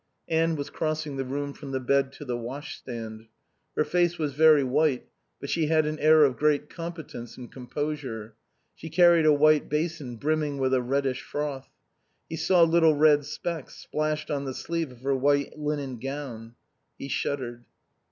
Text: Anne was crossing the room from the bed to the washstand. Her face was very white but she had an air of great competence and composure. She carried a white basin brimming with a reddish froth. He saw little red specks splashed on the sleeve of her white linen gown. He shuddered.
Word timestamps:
Anne 0.29 0.55
was 0.55 0.71
crossing 0.71 1.15
the 1.15 1.23
room 1.23 1.53
from 1.53 1.69
the 1.71 1.79
bed 1.79 2.11
to 2.11 2.25
the 2.25 2.35
washstand. 2.35 3.27
Her 3.77 3.85
face 3.85 4.17
was 4.17 4.33
very 4.33 4.63
white 4.63 5.05
but 5.39 5.51
she 5.51 5.67
had 5.67 5.85
an 5.85 5.99
air 5.99 6.23
of 6.23 6.37
great 6.37 6.71
competence 6.71 7.37
and 7.37 7.51
composure. 7.51 8.33
She 8.73 8.89
carried 8.89 9.27
a 9.27 9.31
white 9.31 9.69
basin 9.69 10.15
brimming 10.15 10.57
with 10.57 10.73
a 10.73 10.81
reddish 10.81 11.21
froth. 11.21 11.69
He 12.27 12.35
saw 12.35 12.63
little 12.63 12.95
red 12.95 13.25
specks 13.25 13.75
splashed 13.75 14.31
on 14.31 14.45
the 14.45 14.55
sleeve 14.55 14.91
of 14.91 15.01
her 15.01 15.15
white 15.15 15.59
linen 15.59 15.99
gown. 15.99 16.55
He 16.97 17.07
shuddered. 17.07 17.65